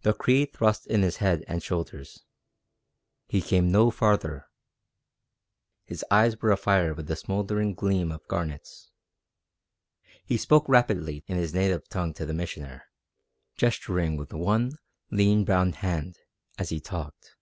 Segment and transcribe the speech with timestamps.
[0.00, 2.24] The Cree thrust in his head and shoulders.
[3.26, 4.46] He came no farther.
[5.84, 8.90] His eyes were afire with the smouldering gleam of garnets.
[10.24, 12.84] He spoke rapidly in his native tongue to the Missioner,
[13.58, 14.72] gesturing with one
[15.10, 16.16] lean, brown hand
[16.56, 17.36] as he talked.